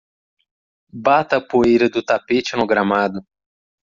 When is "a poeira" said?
1.37-1.87